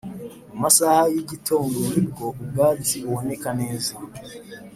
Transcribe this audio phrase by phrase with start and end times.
[0.51, 3.93] Mumasaha yi igitondo nibwo ubwatsi buboneka neza